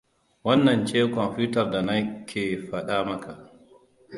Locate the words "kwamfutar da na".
1.13-1.95